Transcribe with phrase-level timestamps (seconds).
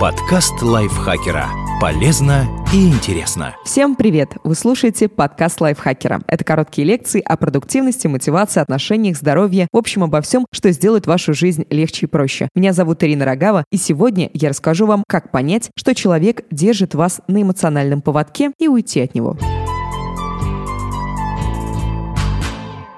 [0.00, 1.50] Подкаст лайфхакера.
[1.78, 3.54] Полезно и интересно.
[3.66, 4.30] Всем привет!
[4.44, 6.22] Вы слушаете подкаст лайфхакера.
[6.26, 11.34] Это короткие лекции о продуктивности, мотивации, отношениях, здоровье, в общем, обо всем, что сделает вашу
[11.34, 12.48] жизнь легче и проще.
[12.54, 17.20] Меня зовут Ирина Рогава, и сегодня я расскажу вам, как понять, что человек держит вас
[17.28, 19.36] на эмоциональном поводке и уйти от него.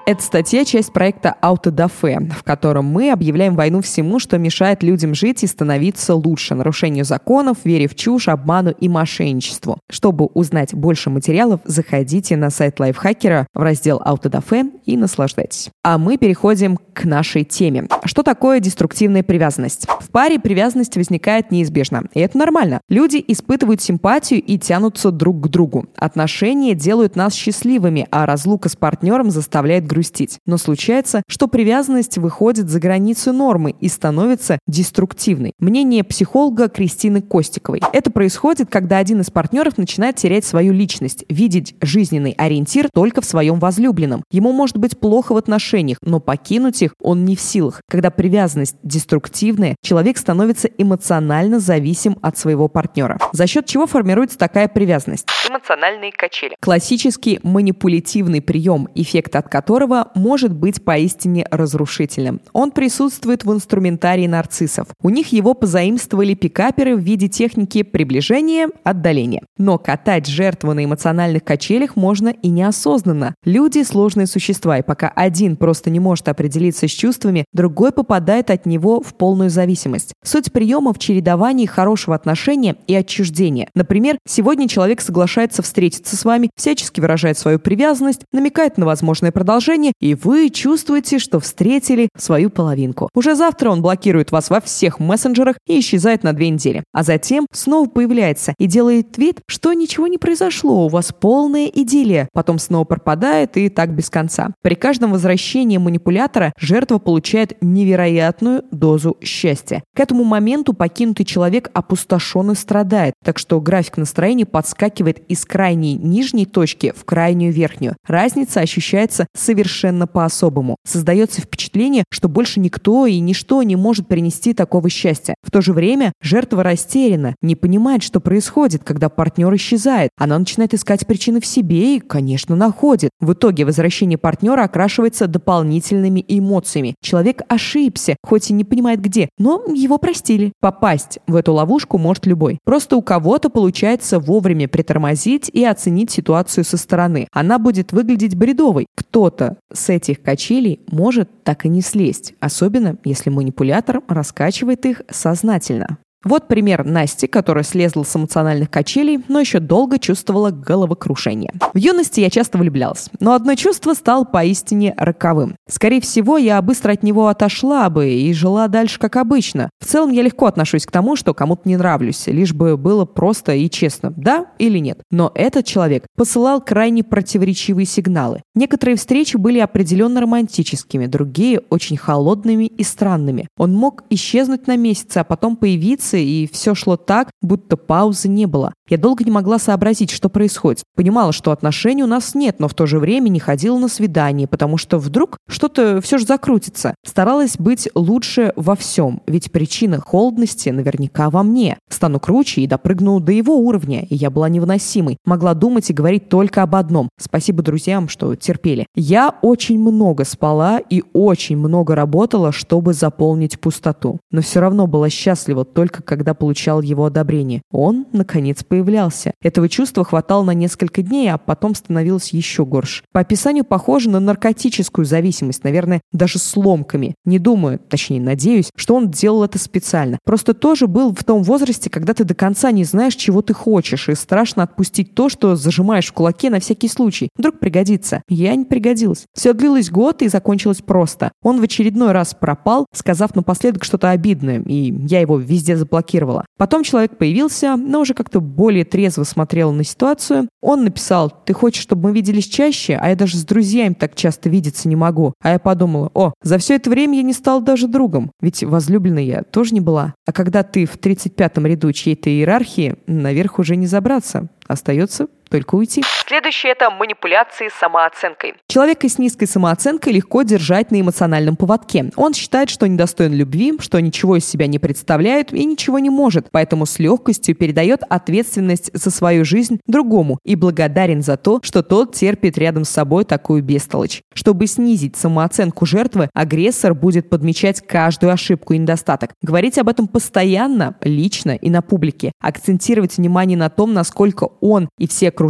[0.05, 5.43] Эта статья– часть проекта «Аутодафе», в котором мы объявляем войну всему, что мешает людям жить
[5.43, 9.77] и становиться лучше, нарушению законов, вере в чушь, обману и мошенничеству.
[9.89, 15.69] Чтобы узнать больше материалов, заходите на сайт лайфхакера в раздел «Аутодафе» и наслаждайтесь.
[15.85, 17.87] А мы переходим к нашей теме.
[18.03, 19.87] Что такое деструктивная привязанность?
[20.01, 22.81] В паре привязанность возникает неизбежно, и это нормально.
[22.89, 25.85] Люди испытывают симпатию и тянутся друг к другу.
[25.95, 30.39] Отношения делают нас счастливыми, а разлука с партнером заставляет грустить.
[30.47, 35.53] Но случается, что привязанность выходит за границу нормы и становится деструктивной.
[35.59, 37.81] Мнение психолога Кристины Костиковой.
[37.93, 43.25] Это происходит, когда один из партнеров начинает терять свою личность, видеть жизненный ориентир только в
[43.25, 44.23] своем возлюбленном.
[44.31, 47.81] Ему может быть плохо в отношениях, но покинуть их он не в силах.
[47.87, 53.19] Когда привязанность деструктивная, человек становится эмоционально зависим от своего партнера.
[53.31, 55.27] За счет чего формируется такая привязанность?
[55.47, 56.55] Эмоциональные качели.
[56.59, 62.41] Классический манипулятивный прием, эффект от которого которого может быть поистине разрушительным.
[62.53, 64.87] Он присутствует в инструментарии нарциссов.
[65.01, 69.41] У них его позаимствовали пикаперы в виде техники приближения, отдаления.
[69.57, 73.35] Но катать жертву на эмоциональных качелях можно и неосознанно.
[73.43, 78.65] Люди– сложные существа, и пока один просто не может определиться с чувствами, другой попадает от
[78.65, 80.13] него в полную зависимость.
[80.23, 83.67] Суть приема в чередовании хорошего отношения и отчуждения.
[83.75, 89.72] Например, сегодня человек соглашается встретиться с вами, всячески выражает свою привязанность, намекает на возможное продолжение,
[89.73, 93.09] отношения, и вы чувствуете, что встретили свою половинку.
[93.13, 96.83] Уже завтра он блокирует вас во всех мессенджерах и исчезает на две недели.
[96.93, 102.29] А затем снова появляется и делает вид, что ничего не произошло, у вас полная идиллия.
[102.33, 104.53] Потом снова пропадает и так без конца.
[104.61, 109.83] При каждом возвращении манипулятора жертва получает невероятную дозу счастья.
[109.95, 115.95] К этому моменту покинутый человек опустошен и страдает, так что график настроения подскакивает из крайней
[115.95, 117.95] нижней точки в крайнюю верхнюю.
[118.07, 120.75] Разница ощущается совершенно совершенно по-особому.
[120.85, 125.35] Создается впечатление, что больше никто и ничто не может принести такого счастья.
[125.41, 130.11] В то же время жертва растеряна, не понимает, что происходит, когда партнер исчезает.
[130.17, 133.11] Она начинает искать причины в себе и, конечно, находит.
[133.21, 136.95] В итоге возвращение партнера окрашивается дополнительными эмоциями.
[137.01, 140.51] Человек ошибся, хоть и не понимает где, но его простили.
[140.59, 142.59] Попасть в эту ловушку может любой.
[142.65, 147.27] Просто у кого-то получается вовремя притормозить и оценить ситуацию со стороны.
[147.31, 148.87] Она будет выглядеть бредовой.
[148.95, 155.97] Кто-то с этих качелей может так и не слезть, особенно если манипулятор раскачивает их сознательно.
[156.23, 161.51] Вот пример Насти, которая слезла с эмоциональных качелей, но еще долго чувствовала головокрушение.
[161.73, 165.55] В юности я часто влюблялась, но одно чувство стало поистине роковым.
[165.67, 169.69] Скорее всего, я быстро от него отошла бы и жила дальше, как обычно.
[169.79, 173.53] В целом, я легко отношусь к тому, что кому-то не нравлюсь, лишь бы было просто
[173.53, 175.01] и честно, да или нет.
[175.11, 178.41] Но этот человек посылал крайне противоречивые сигналы.
[178.55, 183.47] Некоторые встречи были определенно романтическими, другие– очень холодными и странными.
[183.57, 188.27] Он мог исчезнуть на месяц, а потом появиться улице, и все шло так, будто паузы
[188.27, 188.73] не было.
[188.89, 190.83] Я долго не могла сообразить, что происходит.
[190.95, 194.47] Понимала, что отношений у нас нет, но в то же время не ходила на свидание,
[194.47, 196.93] потому что вдруг что-то все же закрутится.
[197.05, 201.77] Старалась быть лучше во всем, ведь причина холодности наверняка во мне.
[201.89, 205.17] Стану круче и допрыгну до его уровня, и я была невыносимой.
[205.25, 207.09] Могла думать и говорить только об одном.
[207.19, 208.85] Спасибо друзьям, что терпели.
[208.95, 214.19] Я очень много спала и очень много работала, чтобы заполнить пустоту.
[214.29, 217.61] Но все равно была счастлива только когда получал его одобрение.
[217.71, 219.33] Он, наконец, появлялся.
[219.41, 223.03] Этого чувства хватало на несколько дней, а потом становилось еще горше.
[223.11, 227.15] По описанию похоже на наркотическую зависимость, наверное, даже с ломками.
[227.25, 230.19] Не думаю, точнее, надеюсь, что он делал это специально.
[230.25, 234.09] Просто тоже был в том возрасте, когда ты до конца не знаешь, чего ты хочешь,
[234.09, 237.29] и страшно отпустить то, что зажимаешь в кулаке на всякий случай.
[237.37, 238.21] Вдруг пригодится.
[238.27, 239.25] Я не пригодилась.
[239.33, 241.31] Все длилось год и закончилось просто.
[241.41, 246.45] Он в очередной раз пропал, сказав напоследок что-то обидное, и я его везде заплатила заблокировала.
[246.57, 250.47] Потом человек появился, но уже как-то более трезво смотрел на ситуацию.
[250.61, 254.49] Он написал, ты хочешь, чтобы мы виделись чаще, а я даже с друзьями так часто
[254.49, 255.33] видеться не могу.
[255.41, 259.25] А я подумала, о, за все это время я не стал даже другом, ведь возлюбленной
[259.25, 260.13] я тоже не была.
[260.25, 264.49] А когда ты в 35-м ряду чьей-то иерархии, наверх уже не забраться.
[264.67, 266.03] Остается только уйти.
[266.25, 268.55] Следующее– это манипуляции самооценкой.
[268.67, 272.09] Человека с низкой самооценкой легко держать на эмоциональном поводке.
[272.15, 276.47] Он считает, что недостоин любви, что ничего из себя не представляет и ничего не может,
[276.49, 282.15] поэтому с легкостью передает ответственность за свою жизнь другому и благодарен за то, что тот
[282.15, 284.23] терпит рядом с собой такую бестолочь.
[284.33, 289.33] Чтобы снизить самооценку жертвы, агрессор будет подмечать каждую ошибку и недостаток.
[289.43, 292.31] Говорить об этом постоянно, лично и на публике.
[292.41, 295.42] Акцентировать внимание на том, насколько он и все окружающие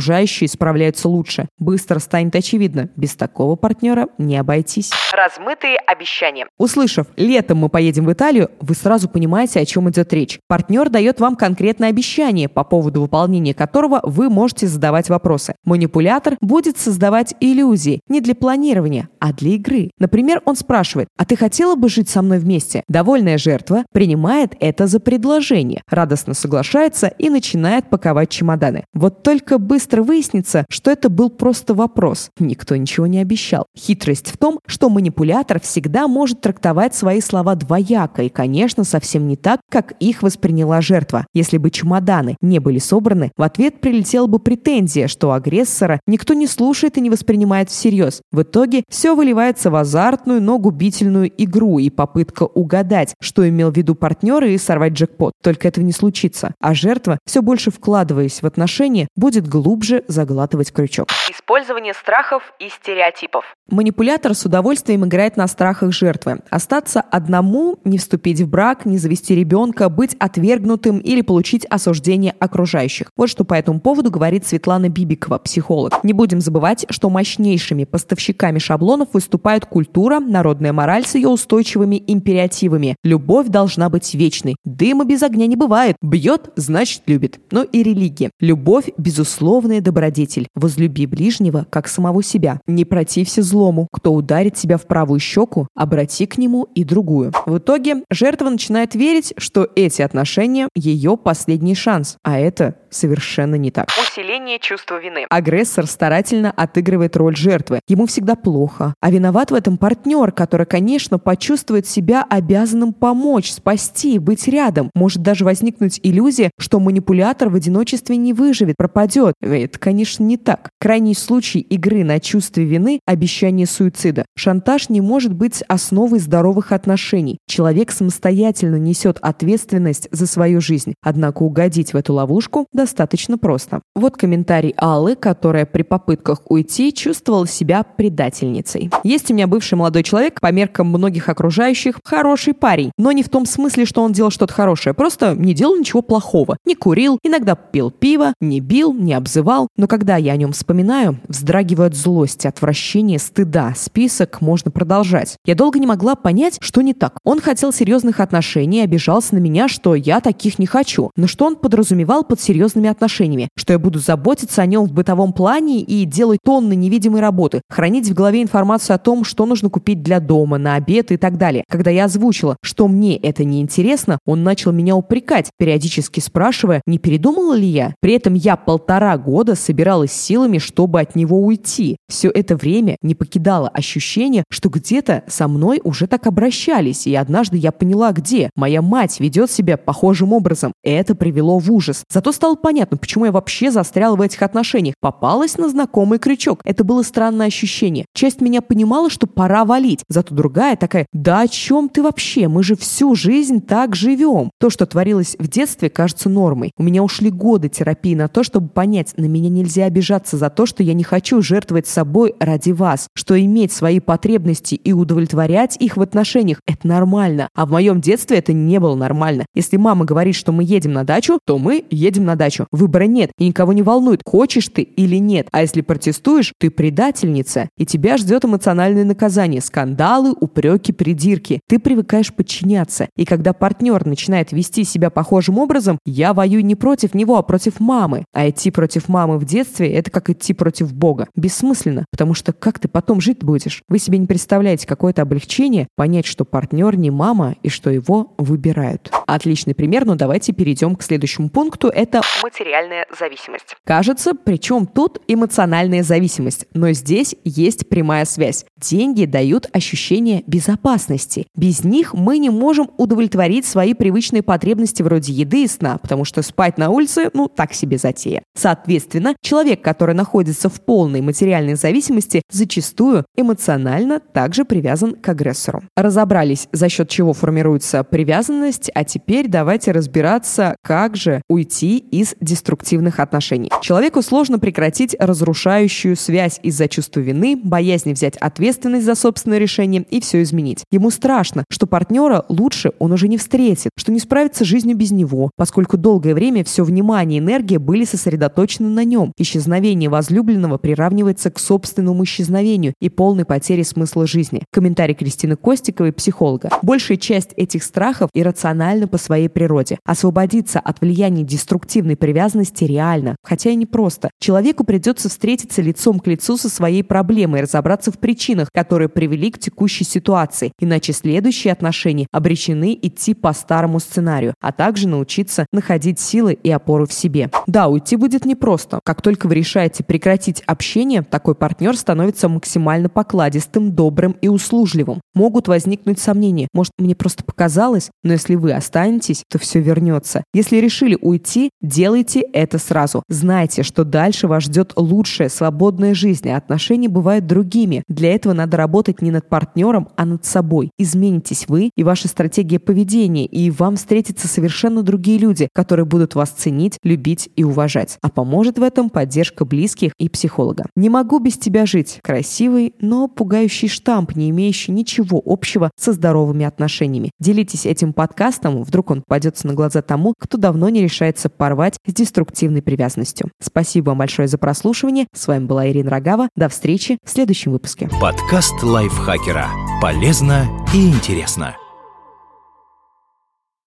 [0.47, 1.47] справляются лучше.
[1.57, 4.91] Быстро станет очевидно, без такого партнера не обойтись.
[5.13, 6.47] Размытые обещания.
[6.57, 10.39] Услышав «летом мы поедем в Италию», вы сразу понимаете, о чем идет речь.
[10.47, 15.55] Партнер дает вам конкретное обещание, по поводу выполнения которого вы можете задавать вопросы.
[15.65, 19.91] Манипулятор будет создавать иллюзии не для планирования, а для игры.
[19.99, 24.87] Например, он спрашивает «А ты хотела бы жить со мной вместе?» Довольная жертва принимает это
[24.87, 28.85] за предложение, радостно соглашается и начинает паковать чемоданы.
[28.93, 32.29] Вот только быстро выяснится, что это был просто вопрос.
[32.39, 33.65] Никто ничего не обещал.
[33.77, 39.35] Хитрость в том, что манипулятор всегда может трактовать свои слова двояко и, конечно, совсем не
[39.35, 41.25] так, как их восприняла жертва.
[41.33, 46.47] Если бы чемоданы не были собраны, в ответ прилетела бы претензия, что агрессора никто не
[46.47, 48.21] слушает и не воспринимает всерьез.
[48.31, 53.77] В итоге все выливается в азартную, но губительную игру и попытка угадать, что имел в
[53.77, 55.33] виду партнер и сорвать джекпот.
[55.41, 56.53] Только этого не случится.
[56.59, 61.09] А жертва, все больше вкладываясь в отношения, будет глубже заглатывать крючок.
[61.31, 63.43] Использование страхов и стереотипов.
[63.69, 66.39] Манипулятор с удовольствием играет на страхах жертвы.
[66.49, 73.07] Остаться одному, не вступить в брак, не завести ребенка, быть отвергнутым или получить осуждение окружающих.
[73.15, 76.03] Вот что по этому поводу говорит Светлана Бибикова, психолог.
[76.03, 82.97] Не будем забывать, что мощнейшими поставщиками шаблонов выступают культура, народная мораль с ее устойчивыми империативами.
[83.03, 84.57] Любовь должна быть вечной.
[84.65, 85.95] Дыма без огня не бывает.
[86.01, 87.39] Бьет, значит любит.
[87.51, 88.29] Ну и религия.
[88.41, 90.47] Любовь– безусловная добродетель.
[90.53, 92.59] Возлюби ближнего, как самого себя.
[92.67, 93.87] Не протився злому.
[93.91, 97.31] Кто ударит себя в правую щеку, обрати к нему и другую.
[97.45, 102.17] В итоге жертва начинает верить, что эти отношения– ее последний шанс.
[102.23, 103.89] А это совершенно не так.
[104.01, 105.25] Усиление чувства вины.
[105.29, 107.79] Агрессор старательно отыгрывает роль жертвы.
[107.87, 108.95] Ему всегда плохо.
[109.01, 114.89] А виноват в этом партнер, который, конечно, почувствует себя обязанным помочь, спасти, быть рядом.
[114.95, 119.35] Может даже возникнуть иллюзия, что манипулятор в одиночестве не выживет, пропадет.
[119.41, 120.69] Это, конечно, не так.
[120.79, 122.99] Крайний случай игры на чувстве вины–
[123.43, 124.25] обещание суицида.
[124.35, 127.39] Шантаж не может быть основой здоровых отношений.
[127.45, 130.93] Человек самостоятельно несет ответственность за свою жизнь.
[131.01, 133.81] Однако угодить в эту ловушку достаточно просто.
[133.95, 138.89] Вот комментарий Аллы, которая при попытках уйти чувствовала себя предательницей.
[139.03, 142.91] Есть у меня бывший молодой человек, по меркам многих окружающих, хороший парень.
[142.97, 144.93] Но не в том смысле, что он делал что-то хорошее.
[144.93, 146.57] Просто не делал ничего плохого.
[146.65, 149.67] Не курил, иногда пил пиво, не бил, не обзывал.
[149.75, 153.73] Но когда я о нем вспоминаю, вздрагиваю от злости, отвращения, стыда.
[153.75, 155.37] Список можно продолжать.
[155.43, 157.17] Я долго не могла понять, что не так.
[157.23, 161.09] Он хотел серьезных отношений и обижался на меня, что я таких не хочу.
[161.15, 163.49] Но что он подразумевал под серьезными отношениями?
[163.57, 168.07] Что я буду заботиться о нем в бытовом плане и делать тонны невидимой работы, хранить
[168.07, 171.63] в голове информацию о том, что нужно купить для дома, на обед и так далее.
[171.67, 176.99] Когда я озвучила, что мне это не интересно, он начал меня упрекать, периодически спрашивая, не
[176.99, 177.95] передумала ли я.
[177.99, 181.97] При этом я полтора года собиралась силами, чтобы от него уйти.
[182.07, 187.55] Все это время не покидало ощущение, что где-то со мной уже так обращались, и однажды
[187.55, 188.49] я поняла, где.
[188.57, 190.73] Моя мать ведет себя похожим образом.
[190.83, 192.03] Это привело в ужас.
[192.09, 194.95] Зато стало понятно, почему я вообще застряла в этих отношениях.
[194.99, 196.59] Попалась на знакомый крючок.
[196.65, 198.05] Это было странное ощущение.
[198.13, 200.03] Часть меня понимала, что пора валить.
[200.09, 202.49] Зато другая такая, да о чем ты вообще?
[202.49, 204.51] Мы же всю жизнь так живем.
[204.59, 206.73] То, что творилось в детстве, кажется нормой.
[206.77, 210.65] У меня ушли годы терапии на то, чтобы понять, на меня нельзя обижаться за то,
[210.65, 215.97] что я не хочу жертвовать собой ради вас, что иметь свои потребности и удовлетворять их
[215.97, 217.49] в отношениях– это нормально.
[217.55, 219.45] А в моем детстве это не было нормально.
[219.53, 222.67] Если мама говорит, что мы едем на дачу, то мы едем на дачу.
[222.71, 225.47] Выбора нет, и никого не волнует, хочешь ты или нет.
[225.51, 231.61] А если протестуешь, ты предательница, и тебя ждет эмоциональное наказание, скандалы, упреки, придирки.
[231.67, 233.07] Ты привыкаешь подчиняться.
[233.15, 237.79] И когда партнер начинает вести себя похожим образом, я воюю не против него, а против
[237.79, 238.25] мамы.
[238.33, 241.27] А идти против мамы в детстве– это как идти против Бога.
[241.35, 243.83] Бессмысленно, потому что как ты потом потом жить будешь?
[243.89, 249.11] Вы себе не представляете какое-то облегчение понять, что партнер не мама и что его выбирают.
[249.27, 251.89] Отличный пример, но давайте перейдем к следующему пункту.
[251.89, 253.75] Это Материальная зависимость.
[253.85, 258.65] Кажется, причем тут эмоциональная зависимость, но здесь есть прямая связь.
[258.77, 261.47] Деньги дают ощущение безопасности.
[261.57, 266.41] Без них мы не можем удовлетворить свои привычные потребности вроде еды и сна, потому что
[266.41, 268.43] спать на улице, ну, так себе затея.
[268.55, 272.92] Соответственно, человек, который находится в полной материальной зависимости, зачастую
[273.35, 275.83] эмоционально также привязан к агрессору.
[275.95, 283.19] Разобрались, за счет чего формируется привязанность, а теперь давайте разбираться, как же уйти из деструктивных
[283.19, 283.69] отношений.
[283.81, 290.21] Человеку сложно прекратить разрушающую связь из-за чувства вины, боязни взять ответственность за собственное решение и
[290.21, 290.83] все изменить.
[290.91, 295.11] Ему страшно, что партнера лучше он уже не встретит, что не справится с жизнью без
[295.11, 299.31] него, поскольку долгое время все внимание и энергия были сосредоточены на нем.
[299.37, 304.63] Исчезновение возлюбленного приравнивается к собственному исчезновению и полной потере смысла жизни.
[304.71, 306.69] Комментарий Кристины Костиковой, психолога.
[306.81, 309.99] Большая часть этих страхов иррациональна по своей природе.
[310.05, 314.29] Освободиться от влияния деструктивной привязанности реально, хотя и не просто.
[314.39, 319.51] Человеку придется встретиться лицом к лицу со своей проблемой и разобраться в причинах, которые привели
[319.51, 326.19] к текущей ситуации, иначе следующие отношения обречены идти по старому сценарию, а также научиться находить
[326.19, 327.49] силы и опору в себе.
[327.67, 328.99] Да, уйти будет непросто.
[329.03, 335.19] Как только вы решаете прекратить общение, такой партнер становится максимально покладистым, добрым и услужливым.
[335.35, 336.69] Могут возникнуть сомнения.
[336.73, 338.09] Может, мне просто показалось?
[338.23, 340.45] Но если вы останетесь, то все вернется.
[340.53, 343.21] Если решили уйти, делайте это сразу.
[343.27, 348.03] Знайте, что дальше вас ждет лучшая, свободная жизнь, а отношения бывают другими.
[348.07, 350.89] Для этого надо работать не над партнером, а над собой.
[350.97, 356.49] Изменитесь вы и ваша стратегия поведения, и вам встретятся совершенно другие люди, которые будут вас
[356.51, 358.17] ценить, любить и уважать.
[358.21, 360.85] А поможет в этом поддержка близких и психолога.
[360.95, 362.19] «Не могу без тебя жить»–
[362.53, 367.31] красивый, но пугающий штамп, не имеющий ничего общего со здоровыми отношениями.
[367.39, 372.13] Делитесь этим подкастом, вдруг он попадется на глаза тому, кто давно не решается порвать с
[372.13, 373.49] деструктивной привязанностью.
[373.59, 375.25] Спасибо вам большое за прослушивание.
[375.33, 376.49] С вами была Ирина Рогава.
[376.55, 378.07] До встречи в следующем выпуске.
[378.21, 379.67] Подкаст лайфхакера.
[379.99, 381.75] Полезно и интересно.